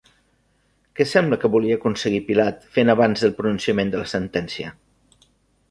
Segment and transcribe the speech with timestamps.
[0.99, 4.75] Què sembla que volia aconseguir Pilat fent abans del pronunciament de la sentència?